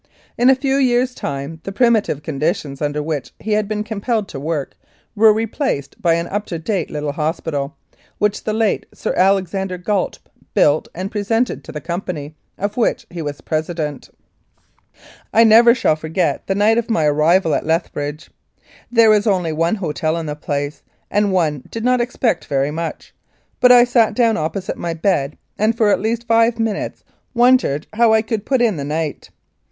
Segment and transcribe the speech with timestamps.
[0.35, 4.39] In a few years' time the primitive conditions under which he had been compelled to
[4.39, 4.75] work
[5.15, 7.75] were replaced by an up to date little hospital,
[8.17, 10.17] which the late Sir Alex ander Gait
[10.55, 14.09] built and presented to the company, of which he was president.
[15.31, 18.31] I never shall forget the night of my arrival at Leth bridge.
[18.91, 20.81] There was only one hotel in the place,
[21.11, 23.13] and one did not expect very much,
[23.59, 27.03] but I sat down opposite my bed and for at least five minutes
[27.35, 29.29] wondered how I could put in the night.